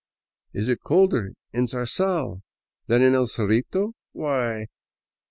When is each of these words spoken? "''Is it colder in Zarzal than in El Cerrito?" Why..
"''Is 0.53 0.67
it 0.67 0.79
colder 0.83 1.33
in 1.53 1.67
Zarzal 1.67 2.41
than 2.87 3.03
in 3.03 3.13
El 3.13 3.27
Cerrito?" 3.27 3.91
Why.. 4.13 4.65